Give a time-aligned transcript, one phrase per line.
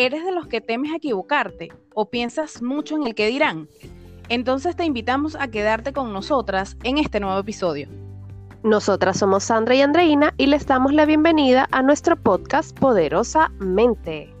[0.00, 3.68] ¿Eres de los que temes equivocarte o piensas mucho en el que dirán?
[4.28, 7.88] Entonces te invitamos a quedarte con nosotras en este nuevo episodio.
[8.62, 14.32] Nosotras somos Sandra y Andreina y les damos la bienvenida a nuestro podcast Poderosamente.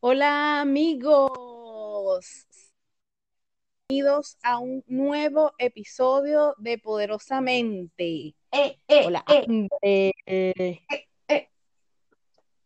[0.00, 2.48] Hola amigos,
[3.88, 8.34] bienvenidos a un nuevo episodio de Poderosamente.
[8.50, 10.12] Eh, eh, Hola, eh, André.
[10.26, 10.80] eh.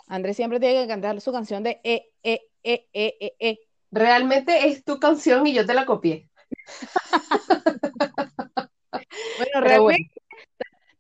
[0.07, 3.59] Andrés siempre tiene que cantar su canción de eh, eh, eh, eh, eh, eh.
[3.91, 6.29] Realmente es tu canción y yo te la copié.
[9.37, 10.13] Bueno, realmente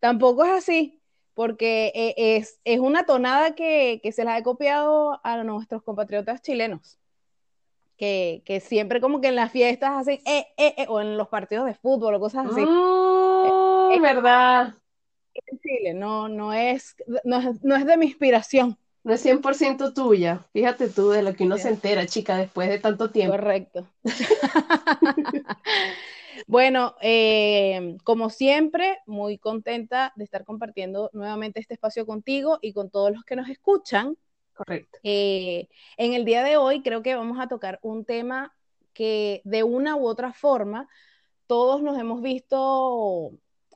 [0.00, 1.00] tampoco es así,
[1.34, 6.42] porque eh, es, es una tonada que, que se la he copiado a nuestros compatriotas
[6.42, 6.98] chilenos,
[7.96, 11.28] que, que siempre como que en las fiestas hacen eh, eh, eh, o en los
[11.28, 12.62] partidos de fútbol o cosas así.
[12.62, 14.74] Mm, Eh, verdad.
[15.34, 16.94] En Chile, no, no es,
[17.24, 18.76] no es, no es de mi inspiración.
[19.04, 20.46] No es 100% tuya.
[20.52, 21.64] Fíjate tú de lo que uno Sí.
[21.64, 23.32] se entera, chica, después de tanto tiempo.
[23.36, 23.86] Correcto.
[26.46, 32.90] Bueno, eh, como siempre, muy contenta de estar compartiendo nuevamente este espacio contigo y con
[32.90, 34.16] todos los que nos escuchan.
[34.54, 34.98] Correcto.
[35.02, 38.54] Eh, en el día de hoy creo que vamos a tocar un tema
[38.92, 40.88] que de una u otra forma
[41.46, 43.32] todos nos hemos visto,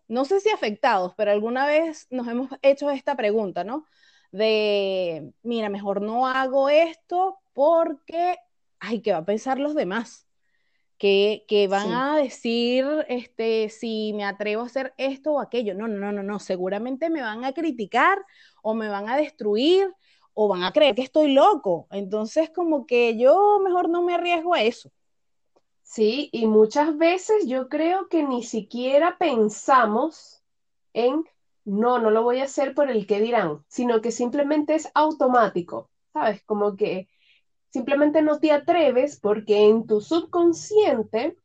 [0.08, 3.86] no sé si afectados, pero alguna vez nos hemos hecho esta pregunta, ¿no?
[4.32, 8.36] De, mira, mejor no hago esto porque,
[8.80, 10.26] ay, ¿qué va a pensar los demás?
[10.98, 11.92] Que, que van Sí.
[11.92, 15.74] a decir, este, si me atrevo a hacer esto o aquello.
[15.74, 18.18] No, no, no, no, seguramente me van a criticar
[18.62, 19.92] o me van a destruir
[20.34, 21.86] o van a creer que estoy loco.
[21.90, 24.90] Entonces, como que yo mejor no me arriesgo a eso.
[25.86, 30.42] Sí, y muchas veces yo creo que ni siquiera pensamos
[30.92, 31.24] en,
[31.64, 35.88] no, no lo voy a hacer por el que dirán, sino que simplemente es automático,
[36.12, 36.42] ¿sabes?
[36.44, 37.08] Como que
[37.70, 41.36] simplemente no te atreves porque en tu subconsciente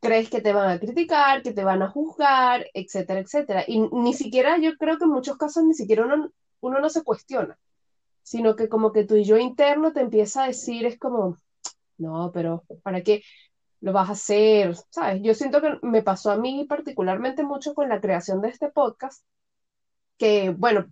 [0.00, 3.64] crees que te van a criticar, que te van a juzgar, etcétera, etcétera.
[3.66, 6.30] Y ni siquiera, yo creo que en muchos casos ni siquiera uno,
[6.60, 7.58] uno no se cuestiona,
[8.22, 11.38] sino que como que tu yo interno te empieza a decir, es como,
[11.98, 13.22] no, pero ¿para qué?
[13.84, 15.20] Lo vas a hacer, ¿sabes?
[15.22, 19.22] Yo siento que me pasó a mí particularmente mucho con la creación de este podcast,
[20.18, 20.86] que bueno,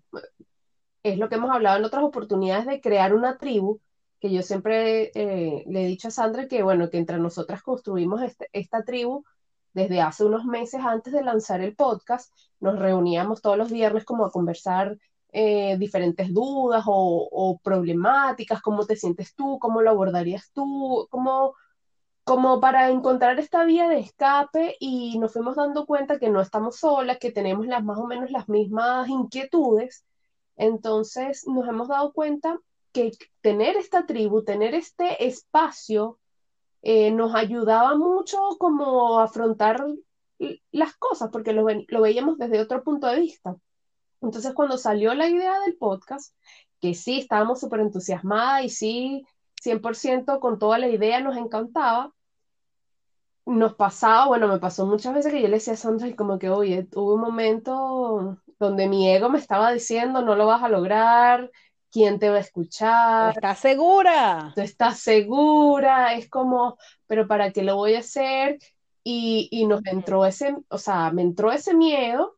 [1.02, 3.80] es lo que hemos hablado en otras oportunidades de crear una tribu,
[4.20, 8.20] que yo siempre eh, le he dicho a Sandra que bueno, que entre nosotras construimos
[8.22, 9.24] este- esta tribu
[9.72, 14.26] desde hace unos meses antes de lanzar el podcast, nos reuníamos todos los viernes como
[14.26, 14.98] a conversar
[15.32, 21.54] eh, diferentes dudas o, o problemáticas, cómo te sientes tú, cómo lo abordarías tú, cómo
[22.24, 26.76] como para encontrar esta vía de escape y nos fuimos dando cuenta que no estamos
[26.76, 30.04] solas, que tenemos las más o menos las mismas inquietudes.
[30.56, 32.58] Entonces nos hemos dado cuenta
[32.92, 36.20] que tener esta tribu, tener este espacio,
[36.82, 39.84] eh, nos ayudaba mucho como afrontar
[40.70, 43.56] las cosas, porque lo, lo veíamos desde otro punto de vista.
[44.20, 46.34] Entonces cuando salió la idea del podcast,
[46.80, 49.26] que sí, estábamos súper entusiasmadas y sí,
[49.62, 52.12] 100% con toda la idea nos encantaba,
[53.46, 56.38] nos pasaba, bueno, me pasó muchas veces que yo le decía a Sandra y como
[56.38, 60.68] que, oye, hubo un momento donde mi ego me estaba diciendo, no lo vas a
[60.68, 61.50] lograr,
[61.90, 63.34] ¿quién te va a escuchar?
[63.34, 64.52] ¿Estás segura?
[64.54, 66.14] ¿Tú estás segura?
[66.14, 68.58] Es como, pero ¿para qué lo voy a hacer?
[69.04, 72.36] Y, y nos entró ese, o sea, me entró ese miedo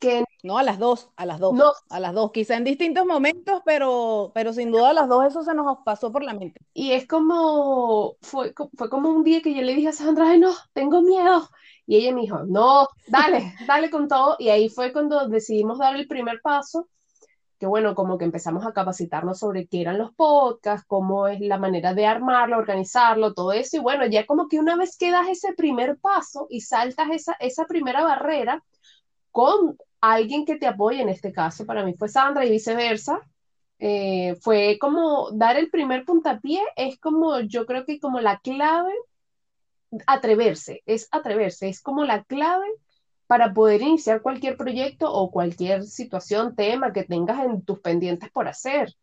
[0.00, 3.06] que No, a las dos, a las dos, no, a las dos, quizá en distintos
[3.06, 6.60] momentos, pero, pero sin duda a las dos eso se nos pasó por la mente.
[6.74, 10.40] Y es como, fue, fue como un día que yo le dije a Sandra, ay
[10.40, 11.48] no, tengo miedo.
[11.86, 14.36] Y ella me dijo, no, dale, dale con todo.
[14.38, 16.88] Y ahí fue cuando decidimos dar el primer paso,
[17.58, 21.58] que bueno, como que empezamos a capacitarnos sobre qué eran los podcasts, cómo es la
[21.58, 23.76] manera de armarlo, organizarlo, todo eso.
[23.76, 27.34] Y bueno, ya como que una vez que das ese primer paso y saltas esa,
[27.40, 28.64] esa primera barrera
[29.30, 33.20] con alguien que te apoye, en este caso para mí fue Sandra y viceversa
[33.78, 38.92] eh, fue como dar el primer puntapié, es como, yo creo que como la clave,
[40.06, 42.66] atreverse, es atreverse, es como la clave
[43.26, 48.48] para poder iniciar cualquier proyecto o cualquier situación, tema que tengas en tus pendientes por
[48.48, 48.94] hacer.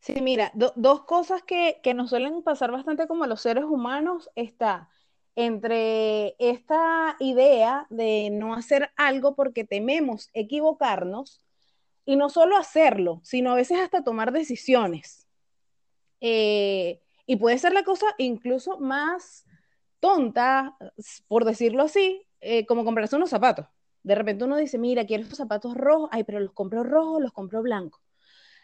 [0.00, 4.30] Sí, mira, do- dos cosas que, que nos suelen pasar bastante como los seres humanos
[4.34, 4.88] está
[5.36, 11.40] entre esta idea de no hacer algo porque tememos equivocarnos
[12.04, 15.28] y no solo hacerlo, sino a veces hasta tomar decisiones.
[16.20, 19.46] Eh, y puede ser la cosa incluso más
[20.00, 20.76] tonta,
[21.28, 23.66] por decirlo así, eh, como comprarse unos zapatos.
[24.02, 27.32] De repente uno dice, mira, quiero estos zapatos rojos, ay, pero los compro rojos, los
[27.32, 28.00] compro blancos.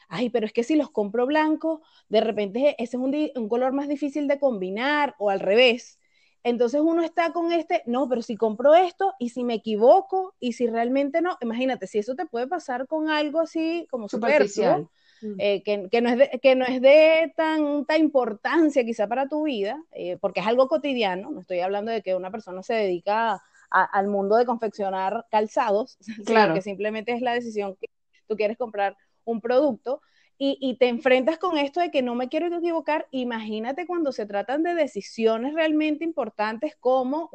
[0.08, 3.88] Ay, pero es que si los compro blancos, de repente ese es un color más
[3.88, 5.98] difícil de combinar o al revés.
[6.46, 10.52] Entonces uno está con este, no, pero si compro esto y si me equivoco y
[10.52, 14.88] si realmente no, imagínate, si eso te puede pasar con algo así como superficial,
[15.22, 15.34] mm.
[15.38, 19.82] eh, que, no es de, que no es de tanta importancia quizá para tu vida,
[19.90, 24.06] eh, porque es algo cotidiano, no estoy hablando de que una persona se dedica al
[24.06, 26.54] mundo de confeccionar calzados, claro.
[26.54, 27.88] que simplemente es la decisión que
[28.28, 30.00] tú quieres comprar un producto,
[30.38, 34.62] y, te enfrentas con esto de que no me quiero equivocar, imagínate cuando se tratan
[34.62, 37.30] de decisiones realmente importantes como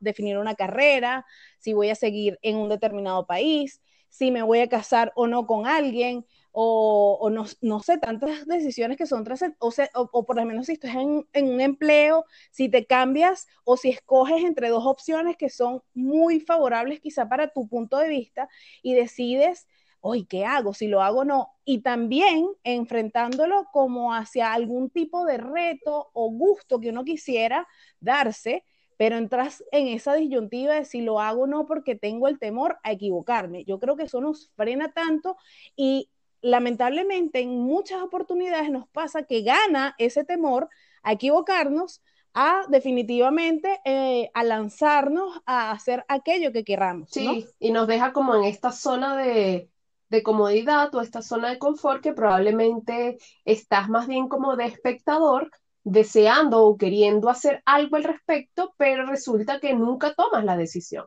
[0.00, 1.26] definir una carrera,
[1.58, 5.46] si voy a seguir en un determinado país, si me voy a casar o no
[5.46, 6.24] con alguien,
[6.56, 10.74] o, no, no, sé, tantas decisiones que son tras, o, o, por lo menos si
[10.74, 15.50] estás en, en, un empleo, si te cambias o si escoges entre dos opciones que
[15.50, 18.48] son muy favorables quizá para tu punto de vista
[18.82, 19.66] y decides
[20.06, 20.74] hoy, ¿qué hago?
[20.74, 21.54] Si lo hago no.
[21.64, 27.66] Y también enfrentándolo como hacia algún tipo de reto o gusto que uno quisiera
[28.00, 28.64] darse,
[28.98, 32.76] pero entras en esa disyuntiva de si lo hago o no porque tengo el temor
[32.82, 33.64] a equivocarme.
[33.64, 35.38] Yo creo que eso nos frena tanto
[35.74, 36.10] y
[36.42, 40.68] lamentablemente en muchas oportunidades nos pasa que gana ese temor
[41.02, 42.02] a equivocarnos
[42.34, 47.08] a definitivamente eh, a lanzarnos a hacer aquello que queramos.
[47.10, 49.70] Sí, y nos deja como en esta zona de,
[50.14, 55.50] de comodidad o esta zona de confort que probablemente estás más bien como de espectador
[55.82, 61.04] deseando o queriendo hacer algo al respecto, pero resulta que nunca tomas la decisión.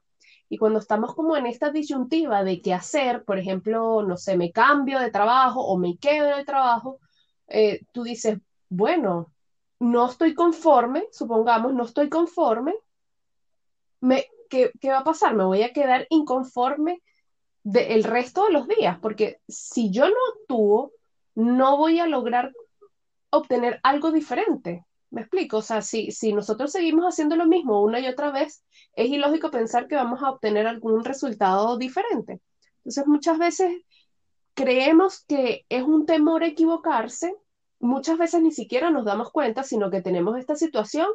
[0.49, 4.51] Y cuando estamos como en esta disyuntiva de qué hacer, por ejemplo, no sé, me
[4.51, 6.99] cambio de trabajo o me quedo en el trabajo,
[7.47, 8.37] eh, tú dices,
[8.69, 9.31] bueno,
[9.79, 12.75] no estoy conforme, supongamos, no estoy conforme,
[14.01, 15.33] me, ¿qué, ¿qué va a pasar?
[15.35, 17.01] Me voy a quedar inconforme
[17.73, 20.91] el resto de los días, porque si yo no actúo,
[21.35, 22.51] no voy a lograr
[23.29, 24.85] obtener algo diferente.
[25.09, 25.57] ¿Me explico?
[25.57, 29.51] O sea, si, si nosotros seguimos haciendo lo mismo una y otra vez, es ilógico
[29.51, 32.41] pensar que vamos a obtener algún resultado diferente.
[32.79, 33.81] Entonces, muchas veces
[34.53, 37.33] creemos que es un temor equivocarse,
[37.79, 41.07] muchas veces ni siquiera nos damos cuenta, sino que tenemos esta situación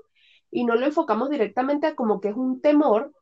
[0.51, 3.13] y no lo enfocamos directamente como que es un temor,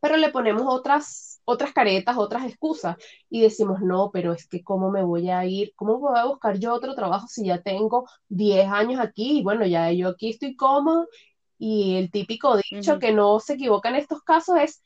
[0.00, 2.96] pero le ponemos otras, otras caretas, otras excusas
[3.28, 6.58] y decimos, no, pero es que cómo me voy a ir, cómo voy a buscar
[6.58, 10.56] yo otro trabajo si ya tengo 10 años aquí y bueno, ya yo aquí estoy
[10.56, 11.08] cómodo
[11.58, 14.82] y el típico dicho que no se equivoca en estos casos es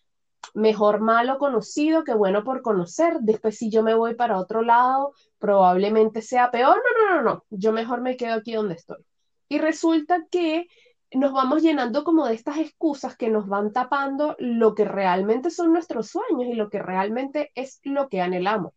[0.53, 5.15] mejor malo conocido que bueno por conocer, después si yo me voy para otro lado,
[5.39, 8.99] probablemente sea peor, no, no, no, no, yo mejor me quedo aquí donde estoy.
[9.49, 10.67] Y resulta que
[11.15, 15.73] nos vamos llenando como de estas excusas que nos van tapando lo que realmente son
[15.73, 18.73] nuestros sueños y lo que realmente es lo que anhelamos.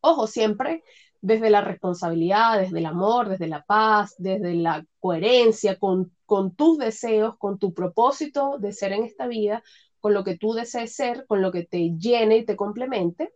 [0.00, 0.82] Ojo, siempre
[1.20, 6.12] desde la responsabilidad, desde el amor, desde la paz, desde la coherencia con,
[6.56, 9.62] tus deseos, con tu propósito de ser en esta vida,
[10.00, 13.34] con lo que tú desees ser, con lo que te llene y te complemente,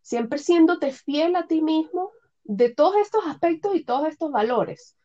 [0.00, 2.10] siempre siéndote fiel a ti mismo
[2.44, 4.96] de todos estos aspectos y todos estos valores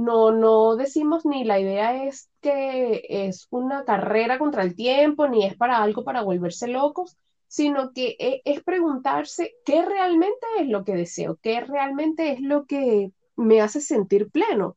[0.00, 5.44] no, no decimos ni la idea es que es una carrera contra el tiempo, ni
[5.44, 10.84] es para algo para volverse locos, sino que e, es preguntarse qué realmente es lo
[10.84, 14.76] que deseo, qué realmente es lo que me hace sentir pleno.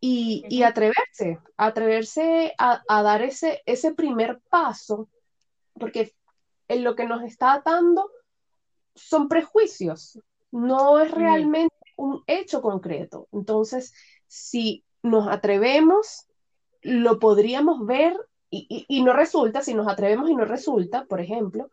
[0.00, 5.08] Y, atreverse, atreverse a, dar ese, ese primer paso,
[5.72, 6.14] porque
[6.68, 8.08] en lo que nos está atando
[8.94, 10.20] son prejuicios,
[10.52, 13.26] no es realmente un hecho concreto.
[13.32, 13.92] Entonces,
[14.28, 16.26] si nos atrevemos,
[16.82, 18.16] lo podríamos ver
[18.50, 21.70] y, no resulta, si nos atrevemos y no resulta, por ejemplo,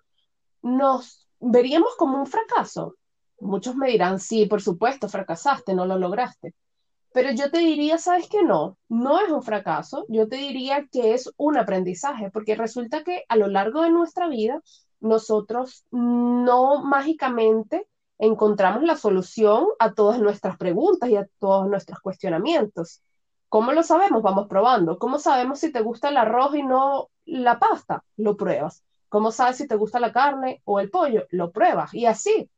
[0.62, 2.95] nos veríamos como un fracaso.
[3.39, 6.53] Muchos me dirán, sí, por supuesto, fracasaste, no lo lograste.
[7.13, 8.43] Pero yo te diría, ¿sabes qué?
[8.43, 13.24] No, no es un fracaso, yo te diría que es un aprendizaje, porque resulta que
[13.29, 14.62] a lo largo de nuestra vida
[15.00, 23.01] nosotros no mágicamente encontramos la solución a todas nuestras preguntas y a todos nuestros cuestionamientos.
[23.50, 24.22] ¿Cómo lo sabemos?
[24.22, 24.98] Vamos probando.
[24.98, 28.03] ¿Cómo sabemos si te gusta el arroz y no la pasta?
[28.17, 28.84] Lo pruebas.
[29.10, 31.25] ¿Cómo sabes si te gusta la carne o el pollo?
[31.29, 31.93] Lo pruebas.
[31.93, 32.50] Y así.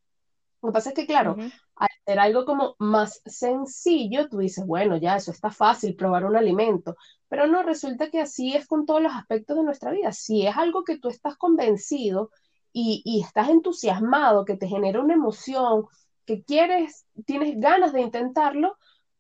[0.61, 1.35] Lo que pasa es que, claro,
[1.75, 6.35] al ser algo como más sencillo, tú dices, bueno, ya eso está fácil, probar un
[6.35, 6.95] alimento.
[7.29, 10.11] Pero no, resulta que así es con todos los aspectos de nuestra vida.
[10.11, 12.31] Si es algo que tú estás convencido
[12.79, 15.85] y, estás entusiasmado, que te genera una emoción,
[16.25, 18.77] que quieres, tienes ganas de intentarlo,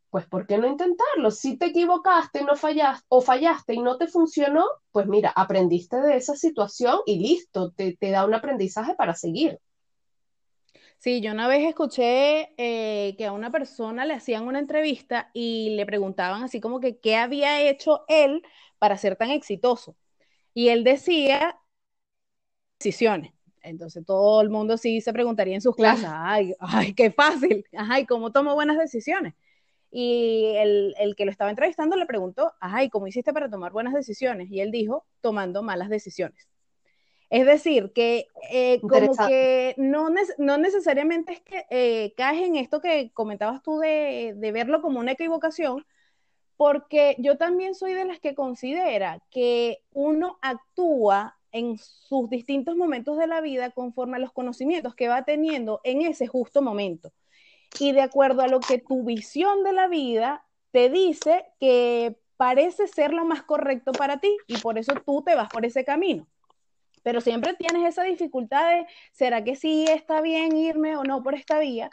[0.09, 1.31] pues ¿por qué no intentarlo?
[1.31, 6.17] Si te equivocaste, no fallaste o fallaste y no te funcionó, pues mira, aprendiste de
[6.17, 9.59] esa situación y listo, te, te da un aprendizaje para seguir.
[10.99, 15.75] Sí, yo una vez escuché eh, que a una persona le hacían una entrevista y
[15.75, 18.43] le preguntaban así como que qué había hecho él
[18.79, 19.95] para ser tan exitoso.
[20.53, 21.59] Y él decía
[22.79, 23.36] decisiones.
[23.67, 28.05] Entonces todo el mundo sí se preguntaría en sus clases, ay, ay, qué fácil, ay,
[28.05, 29.33] ¿cómo tomo buenas decisiones?
[29.91, 33.93] Y el, el, que lo estaba entrevistando le preguntó, ay, ¿cómo hiciste para tomar buenas
[33.93, 34.49] decisiones?
[34.51, 36.47] Y él dijo, tomando malas decisiones.
[37.29, 42.79] Es decir, que eh, como que no, no, necesariamente es que eh, caes en esto
[42.79, 45.85] que comentabas tú de, de, verlo como una equivocación,
[46.55, 53.17] porque yo también soy de las que considera que uno actúa en sus distintos momentos
[53.17, 57.11] de la vida conforme a los conocimientos que va teniendo en ese justo momento.
[57.79, 62.87] Y de acuerdo a lo que tu visión de la vida te dice que parece
[62.87, 66.27] ser lo más correcto para ti y por eso tú te vas por ese camino
[67.07, 71.35] pero siempre tienes esa dificultad de, ¿será que sí está bien irme o no por
[71.35, 71.89] esta vía?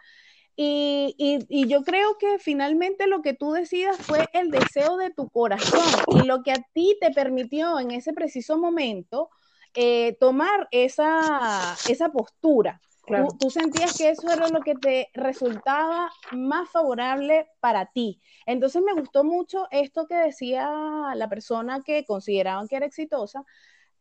[0.57, 1.15] Y,
[1.49, 5.85] y, yo creo que finalmente lo que tú decidas fue el deseo de tu corazón
[6.17, 9.31] y lo que a ti te permitió en ese preciso momento
[9.75, 12.81] eh, tomar esa, esa postura.
[13.07, 18.19] Tú, tú, sentías que eso era lo que te resultaba más favorable para ti.
[18.47, 20.71] Entonces me gustó mucho esto que decía
[21.14, 23.45] la persona que consideraban que era exitosa,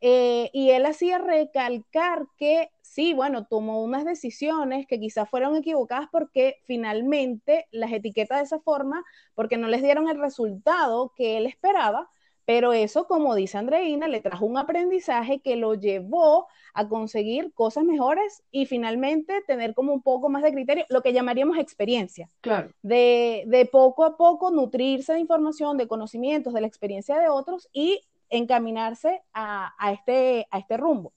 [0.05, 6.09] eh, y él hacía recalcar que sí, bueno, tomó unas decisiones que quizás fueron equivocadas
[6.11, 11.45] porque finalmente las etiquetas de esa forma, porque no les dieron el resultado que él
[11.45, 12.09] esperaba,
[12.45, 17.83] pero eso, como dice Andreina, le trajo un aprendizaje que lo llevó a conseguir cosas
[17.83, 22.29] mejores y finalmente tener como un poco más de criterio, lo que llamaríamos experiencia.
[22.41, 22.71] Claro.
[22.81, 27.69] De, de poco a poco nutrirse de información, de conocimientos, de la experiencia de otros
[27.71, 31.13] y encaminarse a, este, a este rumbo.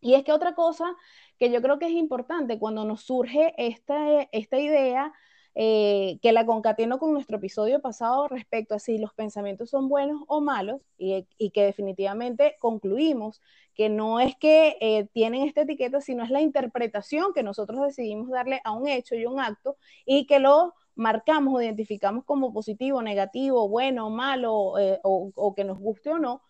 [0.00, 0.94] Y es que otra cosa
[1.38, 5.12] que yo creo que es importante cuando nos surge esta, esta idea,
[5.60, 10.22] eh, que la concateno con nuestro episodio pasado respecto a si los pensamientos son buenos
[10.28, 13.42] o malos, y, que definitivamente concluimos
[13.74, 18.30] que no es que eh, tienen esta etiqueta, sino es la interpretación que nosotros decidimos
[18.30, 23.02] darle a un hecho y un acto, y que lo marcamos o identificamos como positivo,
[23.02, 26.40] negativo, bueno, malo, eh, o, o que nos guste o no,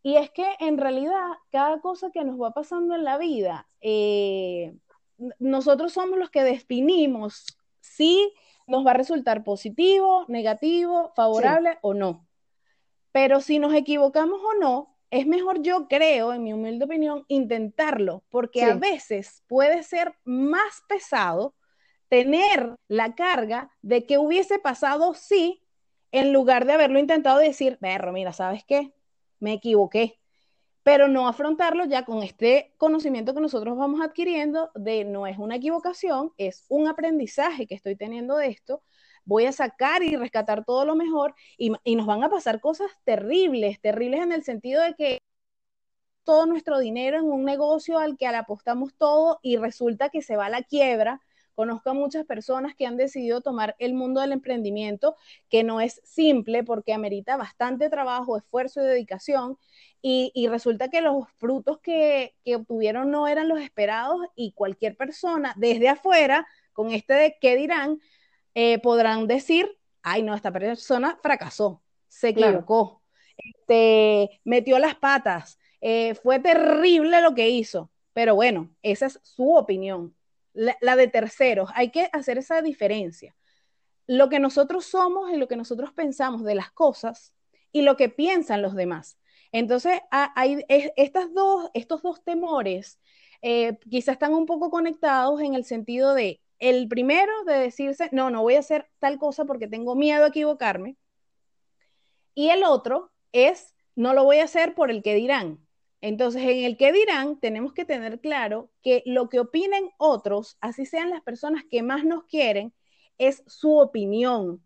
[0.00, 3.66] y es que en realidad cada cosa que nos va pasando en la vida,
[5.40, 7.46] nosotros somos los que definimos
[7.80, 8.32] si
[8.66, 12.26] nos va a resultar positivo, negativo, favorable o no.
[13.12, 18.24] Pero si nos equivocamos o no, es mejor yo creo, en mi humilde opinión, intentarlo,
[18.30, 21.54] porque a veces puede ser más pesado
[22.08, 25.62] tener la carga de que hubiese pasado sí,
[26.10, 28.92] en lugar de haberlo intentado y decir, perro, mira, ¿sabes qué?
[29.44, 30.18] me equivoqué,
[30.84, 35.56] pero no afrontarlo ya con este conocimiento que nosotros vamos adquiriendo de no es una
[35.56, 38.82] equivocación, es un aprendizaje que estoy teniendo de esto,
[39.24, 43.80] voy a sacar y rescatar todo lo mejor y, nos van a pasar cosas terribles,
[43.80, 45.22] terribles en el sentido de que
[46.22, 50.46] todo nuestro dinero en un negocio al que apostamos todo y resulta que se va
[50.46, 51.22] a la quiebra
[51.54, 55.16] Conozco a muchas personas que han decidido tomar el mundo del emprendimiento,
[55.48, 59.58] que no es simple porque amerita bastante trabajo, esfuerzo y dedicación.
[60.02, 65.88] Y, resulta que los frutos que, obtuvieron no eran los esperados y cualquier persona desde
[65.88, 68.00] afuera, con este de qué dirán,
[68.54, 73.02] eh, podrán decir, ay no, esta persona fracasó, se equivocó,
[73.36, 79.54] este, metió las patas, eh, fue terrible lo que hizo, pero bueno, esa es su
[79.54, 80.14] opinión
[80.54, 81.70] la, de terceros.
[81.74, 83.36] Hay que hacer esa diferencia.
[84.06, 87.34] Lo que nosotros somos y lo que nosotros pensamos de las cosas
[87.72, 89.18] y lo que piensan los demás.
[89.52, 92.98] Entonces, hay estas dos, estos dos temores
[93.46, 98.30] eh, quizás están un poco conectados en el sentido de, el primero de decirse, no,
[98.30, 100.96] no voy a hacer tal cosa porque tengo miedo a equivocarme.
[102.34, 105.63] Y el otro es, no lo voy a hacer por el que dirán.
[106.06, 110.84] Entonces, en el que dirán, tenemos que tener claro que lo que opinen otros, así
[110.84, 112.74] sean las personas que más nos quieren,
[113.16, 114.62] es su opinión,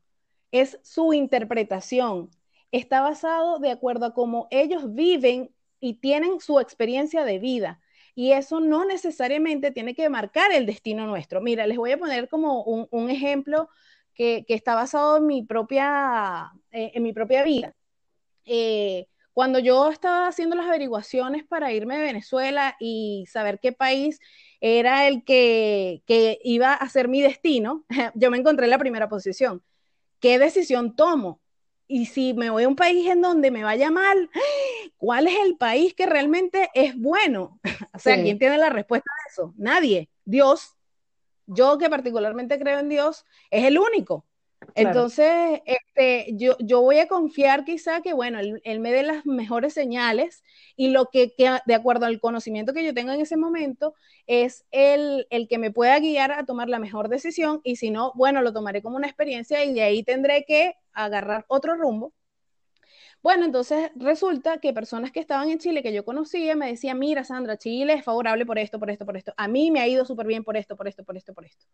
[0.50, 2.28] es su interpretación.
[2.72, 7.80] Está basado de acuerdo a cómo ellos viven y tienen su experiencia de vida.
[8.16, 11.40] Y eso no necesariamente tiene que marcar el destino nuestro.
[11.40, 13.68] Mira, les voy a poner como un, ejemplo
[14.12, 17.76] que, está basado en mi propia, eh, en mi propia vida.
[18.44, 19.06] Eh,
[19.38, 24.18] cuando yo estaba haciendo las averiguaciones para irme de Venezuela y saber qué país
[24.60, 26.02] era el que,
[26.42, 27.84] iba a ser mi destino,
[28.16, 29.62] yo me encontré en la primera posición.
[30.18, 31.40] ¿qué decisión tomo?
[31.86, 34.28] Y si me voy a un país en donde me vaya mal,
[34.96, 37.60] ¿cuál es el país que realmente es bueno?
[37.94, 39.54] o sea, ¿quién tiene la respuesta a eso?
[39.56, 40.10] Nadie.
[40.24, 40.74] Dios.
[41.46, 44.26] Yo que particularmente creo en Dios, es el único.
[44.74, 49.74] Entonces, este, yo, yo voy a confiar quizá que, bueno, él, me dé las mejores
[49.74, 50.42] señales
[50.76, 51.34] y lo que,
[51.66, 53.94] de acuerdo al conocimiento que yo tengo en ese momento,
[54.26, 58.12] es el, el, que me pueda guiar a tomar la mejor decisión y si no,
[58.14, 62.12] bueno, lo tomaré como una experiencia y de ahí tendré que agarrar otro rumbo.
[63.22, 67.24] Bueno, entonces resulta que personas que estaban en Chile que yo conocía me decían, mira,
[67.24, 69.34] Sandra, Chile es favorable por esto, por esto, por esto.
[69.36, 71.66] A mí me ha ido súper bien por esto, por esto, por esto, por esto.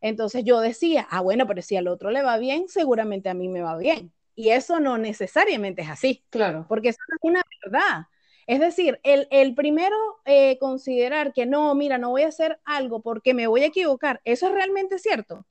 [0.00, 3.48] Entonces yo decía, ah, bueno, pero si al otro le va bien, seguramente a mí
[3.48, 4.12] me va bien.
[4.34, 6.24] Y eso no necesariamente es así.
[6.30, 6.64] Claro.
[6.68, 8.06] Porque eso es una verdad.
[8.46, 13.00] Es decir, el, el primero eh, considerar que no, mira, no voy a hacer algo
[13.00, 15.46] porque me voy a equivocar, eso es realmente cierto.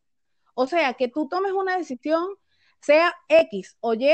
[0.53, 2.27] O sea, que tú tomes una decisión,
[2.81, 4.09] sea X o Y,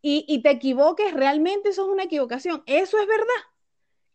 [0.00, 2.62] y, y te equivoques, realmente eso es una equivocación.
[2.66, 3.42] Eso es verdad.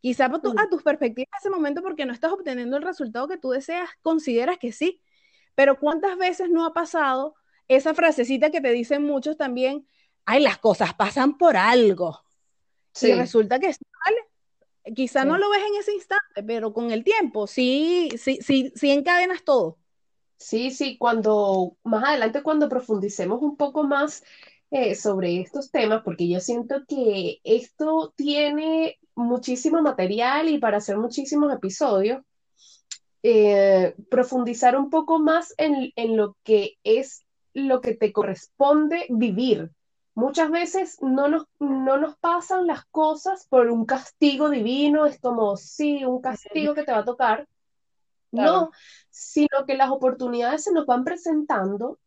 [0.02, 3.38] Quizá a, a tus perspectivas en ese momento, porque no estás obteniendo el resultado que
[3.38, 5.02] tú deseas, consideras que sí.
[5.56, 7.36] Pero ¿cuántas veces no ha pasado
[7.68, 9.88] esa frasecita que te dicen muchos también?
[10.26, 12.20] Ay, las cosas pasan por algo.
[12.94, 13.10] Sí.
[13.10, 14.94] Y resulta que ¿vale?
[14.96, 18.92] Quizá no lo ves en ese instante, pero con el tiempo sí, sí, sí, sí
[18.92, 19.78] encadenas todo.
[20.38, 24.24] Sí, sí, cuando más adelante, cuando profundicemos un poco más
[24.72, 30.98] eh, sobre estos temas, porque yo siento que esto tiene muchísimo material y para hacer
[30.98, 32.24] muchísimos episodios,
[33.24, 37.24] eh, profundizar un poco más en, en, lo que es
[37.54, 39.72] lo que te corresponde vivir.
[40.14, 45.56] Muchas veces no nos, no nos pasan las cosas por un castigo divino, es como,
[45.56, 47.48] sí, un castigo que te va a tocar.
[48.32, 48.72] No,
[49.10, 52.00] sino que las oportunidades se nos van presentando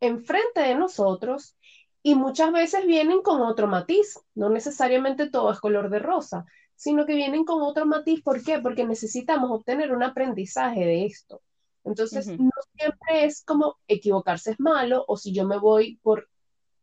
[0.00, 1.56] enfrente de nosotros
[2.06, 6.46] y muchas veces vienen con otro matiz, no necesariamente todo es color de rosa,
[6.76, 8.22] sino que vienen con otro matiz.
[8.22, 8.60] ¿Por qué?
[8.60, 11.42] Porque necesitamos obtener un aprendizaje de esto.
[11.82, 16.28] Entonces, no siempre es como equivocarse es malo, o si yo me voy por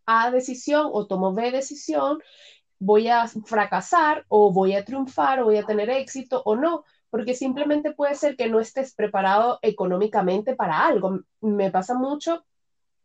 [0.06, 2.20] A decisión o tomo B decisión,
[2.78, 7.34] voy a fracasar o voy a triunfar o voy a tener éxito o no, porque
[7.34, 11.22] simplemente puede ser que no estés preparado económicamente para algo.
[11.40, 12.44] Me pasa mucho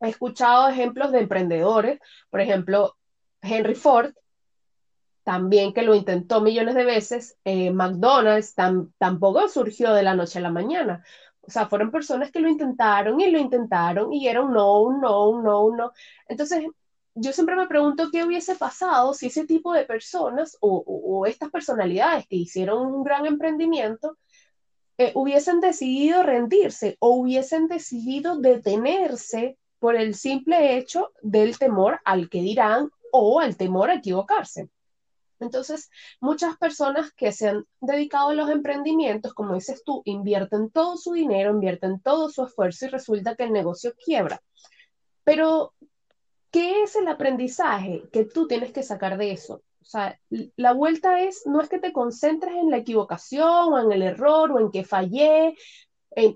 [0.01, 2.97] he escuchado ejemplos de emprendedores, por ejemplo,
[3.43, 4.13] Henry Ford,
[5.25, 8.55] también que lo intentó millones de veces, eh, McDonald's
[8.97, 11.05] tampoco surgió de la noche a la mañana.
[11.43, 15.01] O sea, fueron personas que lo intentaron y lo intentaron y era un no, un
[15.01, 15.93] no, un no, un no.
[16.29, 16.65] Entonces,
[17.15, 22.27] yo siempre me pregunto qué hubiese pasado si ese tipo de personas o, estas personalidades
[22.27, 24.17] que hicieron un gran emprendimiento
[24.97, 32.29] eh, hubiesen decidido rendirse o hubiesen decidido detenerse por el simple hecho del temor al
[32.29, 34.69] que dirán o al temor a equivocarse.
[35.41, 35.89] Entonces,
[36.21, 41.13] muchas personas que se han dedicado a los emprendimientos, como dices tú, invierten todo su
[41.13, 44.43] dinero, invierten todo su esfuerzo y resulta que el negocio quiebra.
[45.23, 45.75] Pero,
[46.51, 49.63] ¿qué es el aprendizaje que tú tienes que sacar de eso?
[49.81, 50.21] O sea,
[50.57, 54.51] la vuelta es, no es que te concentres en la equivocación o en el error
[54.53, 55.57] o en que fallé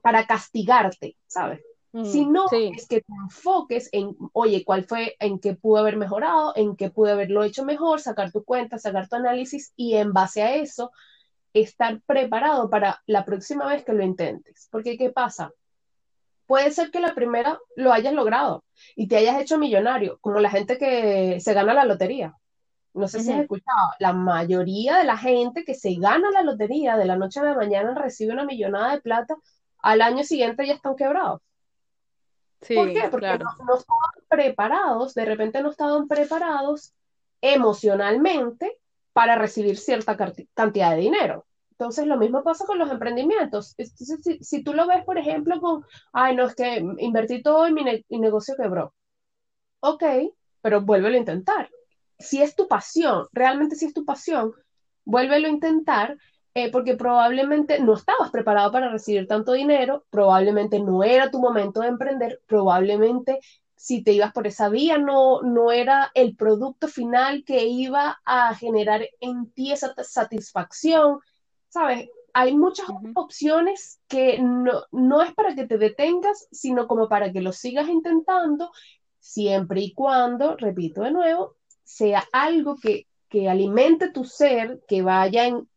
[0.00, 1.60] para castigarte, ¿sabes?
[1.92, 6.54] Mm, sino es que te enfoques en, oye, ¿cuál fue, en qué pude haber mejorado,
[6.56, 10.42] en qué pude haberlo hecho mejor, sacar tu cuenta, sacar tu análisis y en base
[10.42, 10.90] a eso
[11.52, 14.68] estar preparado para la próxima vez que lo intentes.
[14.70, 15.52] Porque, ¿qué pasa?
[16.46, 18.64] Puede ser que la primera lo hayas logrado
[18.96, 22.34] y te hayas hecho millonario, como la gente que se gana la lotería.
[22.94, 26.96] No sé si has escuchado, la mayoría de la gente que se gana la lotería
[26.96, 29.34] de la noche a la mañana recibe una millonada de plata,
[29.78, 31.40] al año siguiente ya están quebrados.
[32.68, 33.08] ¿Por qué?
[33.10, 36.94] Porque no, estaban preparados, de repente no estaban preparados
[37.40, 38.78] emocionalmente
[39.12, 41.44] para recibir cierta cantidad de dinero.
[41.72, 43.74] Entonces, lo mismo pasa con los emprendimientos.
[43.76, 47.72] si, si, tú lo ves, por ejemplo, con, ay, no, es que invertí todo y
[47.72, 48.94] mi, mi negocio quebró.
[49.80, 50.04] Ok,
[50.60, 51.68] pero vuélvelo a intentar.
[52.18, 54.52] Si es tu pasión, realmente si es tu pasión,
[55.04, 56.16] vuélvelo a intentar
[56.54, 61.80] eh, porque probablemente no estabas preparado para recibir tanto dinero, probablemente no era tu momento
[61.80, 63.40] de emprender, probablemente
[63.74, 68.54] si te ibas por esa vía no, no era el producto final que iba a
[68.54, 71.18] generar en ti esa satisfacción,
[71.68, 72.08] ¿sabes?
[72.34, 77.40] Hay muchas opciones que no, no es para que te detengas, sino como para que
[77.40, 78.70] lo sigas intentando,
[79.18, 85.46] siempre y cuando, repito de nuevo, sea algo que, que alimente tu ser, que vaya
[85.46, 85.68] en,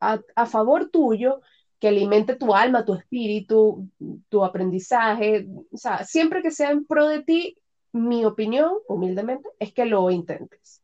[0.00, 1.40] a, favor tuyo,
[1.78, 3.88] que alimente tu alma, tu espíritu,
[4.28, 5.46] tu aprendizaje.
[5.72, 7.58] O sea, siempre que sea en pro de ti,
[7.92, 10.82] mi opinión, humildemente, es que lo intentes.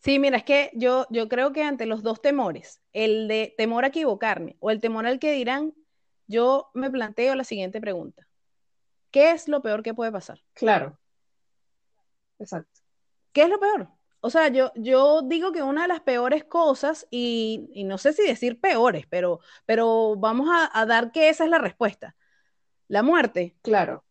[0.00, 3.84] Sí, mira, es que yo, yo creo que ante los dos temores, el de temor
[3.84, 5.74] a equivocarme o el temor al que dirán,
[6.26, 8.26] yo me planteo la siguiente pregunta.
[9.12, 10.42] ¿Qué es lo peor que puede pasar?
[10.54, 10.98] Claro.
[12.40, 12.80] Exacto.
[13.32, 13.88] ¿Qué es lo peor?
[14.24, 18.22] O sea, yo, yo digo que una de las peores cosas, y, no sé si
[18.22, 22.14] decir peores, pero, pero vamos a, a dar que esa es la respuesta.
[22.86, 23.56] La muerte.
[23.62, 24.04] Claro.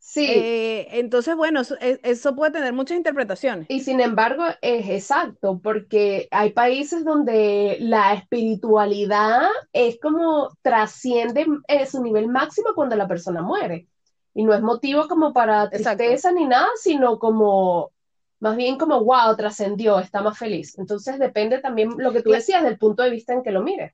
[0.00, 0.26] Sí.
[0.28, 3.66] Eh, entonces, bueno, e, eso, puede tener muchas interpretaciones.
[3.68, 11.46] Y sin embargo, es exacto, porque hay países donde la espiritualidad es como trasciende
[11.88, 13.86] su nivel máximo cuando la persona muere.
[14.34, 17.92] Y no es motivo como para tristeza ni nada, sino como,
[18.40, 20.78] más bien como, wow, trascendió, está más feliz.
[20.78, 23.92] Entonces depende también lo que tú decías del punto de vista en que lo mires.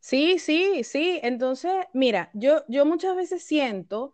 [0.00, 1.20] Sí, sí, sí.
[1.22, 4.12] Entonces, mira, yo, yo muchas veces siento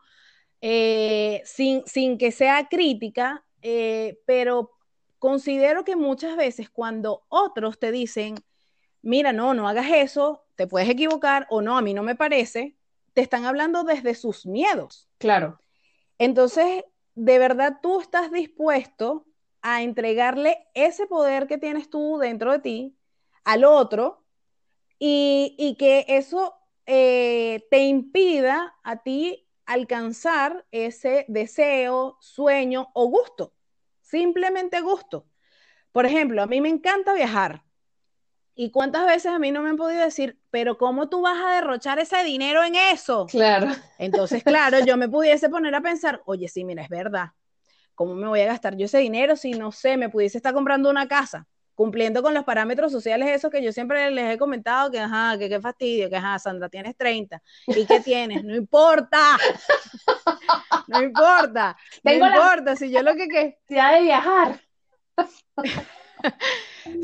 [0.60, 4.72] eh, sin, que sea crítica, eh, pero
[5.18, 8.34] considero que muchas veces cuando otros te dicen,
[9.00, 12.76] mira, no, no hagas eso, te puedes equivocar o no, a mí no me parece,
[13.12, 15.08] te están hablando desde sus miedos.
[15.18, 15.60] Claro.
[16.18, 19.26] Entonces, de verdad tú estás dispuesto
[19.62, 22.98] a entregarle ese poder que tienes tú dentro de ti
[23.44, 24.24] al otro
[24.98, 26.54] y, que eso
[26.86, 33.54] eh, te impida a ti alcanzar ese deseo, sueño o gusto.
[34.00, 35.26] Simplemente gusto.
[35.92, 37.63] Por ejemplo, a mí me encanta viajar.
[38.56, 41.54] ¿Y cuántas veces a mí no me han podido decir, pero cómo tú vas a
[41.54, 43.26] derrochar ese dinero en eso?
[43.26, 43.68] Claro.
[43.98, 47.30] Entonces, claro, yo me pudiese poner a pensar, oye, sí, mira, es verdad.
[47.94, 50.90] ¿Cómo me voy a gastar yo ese dinero si no sé, me pudiese estar comprando
[50.90, 51.46] una casa?
[51.74, 55.48] cumpliendo con los parámetros sociales, esos que yo siempre les he comentado, que ajá, que
[55.48, 58.44] qué fastidio, que ajá, Sandra, tienes 30, ¿y qué tienes?
[58.44, 59.36] No importa,
[60.86, 63.58] no importa, no importa, si yo lo que que...
[63.68, 64.60] de viajar.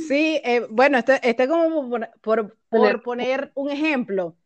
[0.08, 1.88] Sí, eh, bueno, este, este como
[2.20, 4.36] por, por, poner un ejemplo.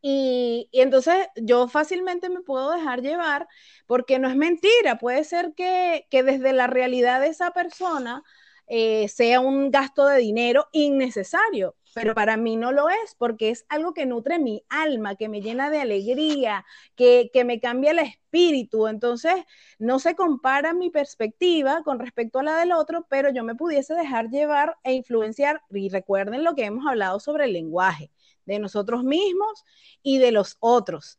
[0.00, 3.48] Y, y, entonces yo fácilmente me puedo dejar llevar
[3.86, 8.22] porque no es mentira, puede ser que, que desde la realidad de esa persona
[8.68, 13.66] eh, sea un gasto de dinero innecesario, pero para mí no lo es porque es
[13.68, 16.64] algo que nutre mi alma, que me llena de alegría,
[16.96, 18.86] que, que me cambia el espíritu.
[18.86, 19.34] Entonces,
[19.78, 23.94] no se compara mi perspectiva con respecto a la del otro, pero yo me pudiese
[23.94, 25.62] dejar llevar e influenciar.
[25.70, 28.10] Y recuerden lo que hemos hablado sobre el lenguaje
[28.44, 29.64] de nosotros mismos
[30.02, 31.18] y de los otros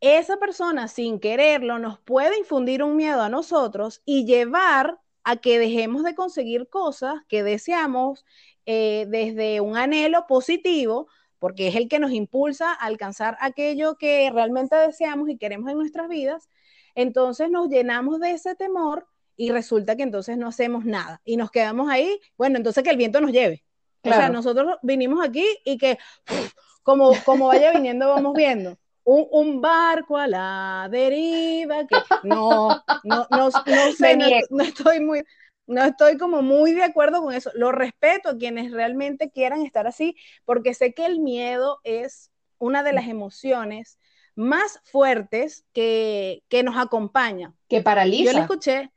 [0.00, 5.58] esa persona sin quererlo nos puede infundir un miedo a nosotros y llevar a que
[5.58, 8.24] dejemos de conseguir cosas que deseamos
[8.72, 11.08] eh, desde un anhelo positivo,
[11.40, 15.78] porque es el que nos impulsa a alcanzar aquello que realmente deseamos y queremos en
[15.78, 16.48] nuestras vidas.
[16.94, 21.50] Entonces nos llenamos de ese temor y resulta que entonces no hacemos nada y nos
[21.50, 23.64] quedamos ahí, bueno, entonces que el viento nos lleve.
[24.04, 25.98] O sea, nosotros vinimos aquí y que
[26.84, 32.68] como, como vaya viniendo vamos viendo un, barco a la deriva, que no,
[33.02, 34.16] no, no, sé,
[34.50, 35.24] no, estoy muy,
[35.70, 37.50] no estoy como muy de acuerdo con eso.
[37.54, 42.82] Lo respeto a quienes realmente quieran estar así, porque sé que el miedo es una
[42.82, 43.98] de las emociones
[44.34, 47.54] más fuertes que, que nos acompaña.
[47.68, 48.32] Que paraliza.
[48.32, 48.90] Yo le escuché,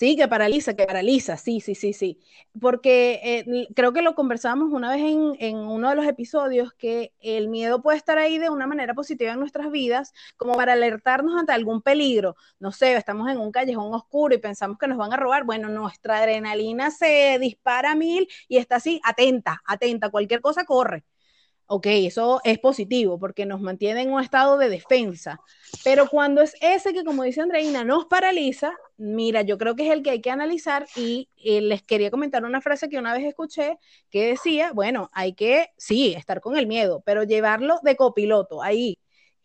[0.00, 2.18] Sí, que paraliza, que paraliza, sí, sí, sí, sí.
[2.58, 7.48] Porque eh, creo que lo conversábamos una vez en, uno de los episodios, que el
[7.48, 11.52] miedo puede estar ahí de una manera positiva en nuestras vidas, como para alertarnos ante
[11.52, 12.34] algún peligro.
[12.58, 15.44] No sé, estamos en un callejón oscuro y pensamos que nos van a robar.
[15.44, 21.04] Bueno, nuestra adrenalina se dispara a mil y está así, atenta, atenta, cualquier cosa corre.
[21.72, 25.38] Ok, eso es positivo porque nos mantiene en un estado de defensa.
[25.84, 29.92] Pero cuando es ese que, como dice Andreina, nos paraliza, mira, yo creo que es
[29.92, 33.24] el que hay que analizar y eh, les quería comentar una frase que una vez
[33.24, 33.78] escuché
[34.10, 38.98] que decía, bueno, hay que, sí, estar con el miedo, pero llevarlo de copiloto ahí,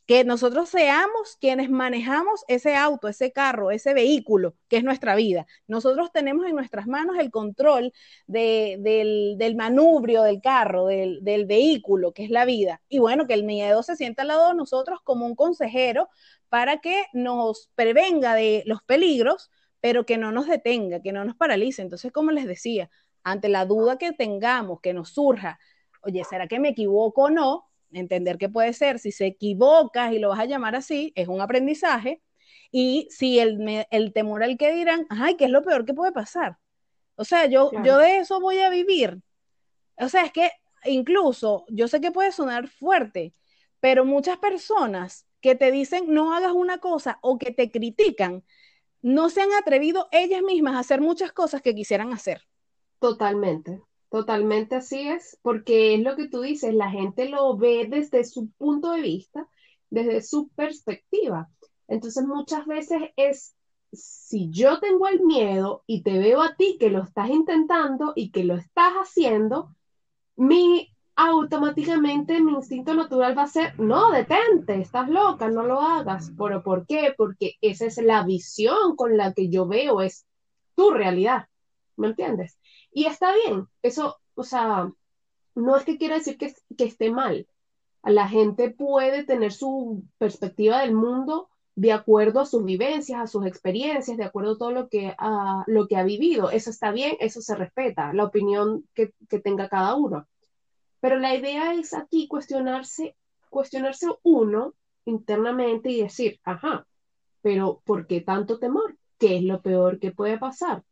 [0.06, 5.48] que nosotros seamos quienes manejamos ese auto, ese carro, ese vehículo que es nuestra vida.
[5.68, 7.92] Nosotros tenemos en nuestras manos el control
[8.28, 12.82] del, manubrio del carro, del, vehículo, que es la vida.
[12.88, 16.10] Y bueno, que el miedo se sienta al lado de nosotros como un consejero
[16.50, 19.50] para que nos prevenga de los peligros,
[19.82, 21.82] pero que no nos detenga, que no nos paralice.
[21.82, 22.92] Entonces, como les decía,
[23.24, 25.60] ante la duda que tengamos, que nos surja,
[26.02, 27.66] oye, ¿será que me equivoco o no?
[27.96, 31.42] Entender que puede ser, si se equivocas y lo vas a llamar así, es un
[31.42, 32.22] aprendizaje,
[32.72, 36.12] y si el, el temor al que dirán, ay, ¿qué es lo peor que puede
[36.12, 36.58] pasar?
[37.16, 39.22] O sea, yo, yo de eso voy a vivir.
[39.98, 40.52] O sea, es que
[40.86, 43.34] incluso, yo sé que puede sonar fuerte,
[43.80, 48.44] pero muchas personas que te dicen no hagas una cosa o que te critican,
[49.02, 52.42] no se han atrevido ellas mismas a hacer muchas cosas que quisieran hacer.
[53.00, 53.82] Totalmente,
[54.16, 58.50] totalmente así es, porque es lo que tú dices, la gente lo ve desde su
[58.52, 59.46] punto de vista,
[59.90, 61.50] desde su perspectiva.
[61.90, 63.58] Entonces muchas veces es,
[63.92, 68.32] si yo tengo el miedo y te veo a ti que lo estás intentando y
[68.32, 69.76] que lo estás haciendo,
[70.38, 76.32] mi automáticamente mi instinto natural va a ser, no, detente, estás loca, no lo hagas.
[76.38, 77.14] ¿Pero por qué?
[77.18, 80.26] Porque esa es la visión con la que yo veo, es
[80.74, 81.50] tu realidad,
[81.98, 82.58] ¿me entiendes?
[82.96, 84.90] Y está bien, eso, o sea,
[85.54, 87.46] no es que quiera decir que, que esté mal.
[88.04, 93.46] La gente puede tener su perspectiva del mundo de acuerdo a sus vivencias, a sus
[93.46, 96.52] experiencias, de acuerdo a todo lo que, a, lo que ha vivido.
[96.52, 100.26] Eso está bien, eso se respeta, la opinión que, que tenga cada uno.
[101.02, 103.18] Pero la idea es aquí cuestionarse,
[103.50, 106.88] cuestionarse uno internamente y decir, ajá,
[107.42, 108.98] pero ¿por qué tanto temor?
[109.18, 110.86] ¿Qué es lo peor que puede pasar?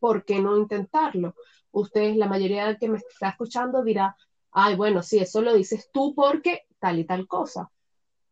[0.00, 1.34] ¿Por qué no intentarlo?
[1.70, 4.16] Ustedes, la mayoría que me está escuchando dirá,
[4.50, 7.70] ay, bueno, sí, eso lo dices tú porque tal y tal cosa.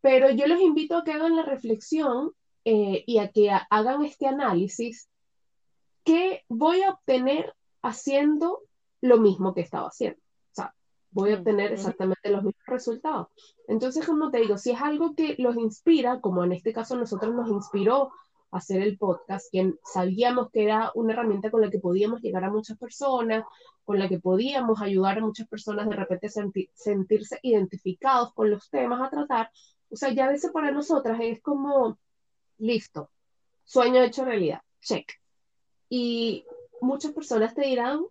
[0.00, 2.32] Pero yo los invito a que hagan la reflexión
[2.64, 5.08] eh, y a que hagan este análisis.
[6.04, 8.62] ¿Qué voy a obtener haciendo
[9.00, 10.18] lo mismo que estaba haciendo?
[10.18, 10.74] O sea,
[11.10, 13.28] voy a obtener exactamente los mismos resultados.
[13.66, 17.34] Entonces, como te digo, si es algo que los inspira, como en este caso nosotros
[17.34, 18.10] nos inspiró
[18.50, 22.50] hacer el podcast, quien sabíamos que era una herramienta con la que podíamos llegar a
[22.50, 23.44] muchas personas,
[23.84, 26.30] con la que podíamos ayudar a muchas personas de repente a
[26.74, 29.50] sentirse identificados con los temas a tratar,
[29.90, 31.98] o sea, ya veces para nosotras es como,
[32.58, 33.10] listo,
[33.64, 35.10] sueño hecho realidad, check.
[35.88, 36.44] Y
[36.80, 38.04] muchas personas te dirán,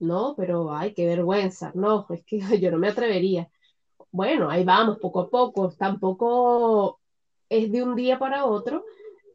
[0.00, 3.48] no, pero ay, qué vergüenza, no, es que yo no me atrevería.
[4.10, 7.00] Bueno, ahí vamos, poco a poco, tampoco
[7.48, 8.84] es de un día para otro.